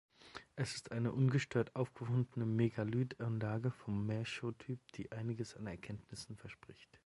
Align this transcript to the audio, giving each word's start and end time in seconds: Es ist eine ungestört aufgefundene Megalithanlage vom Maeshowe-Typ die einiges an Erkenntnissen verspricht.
Es 0.55 0.73
ist 0.73 0.93
eine 0.93 1.11
ungestört 1.11 1.75
aufgefundene 1.75 2.47
Megalithanlage 2.47 3.69
vom 3.69 4.03
Maeshowe-Typ 4.07 4.79
die 4.93 5.11
einiges 5.11 5.55
an 5.55 5.67
Erkenntnissen 5.67 6.37
verspricht. 6.37 6.97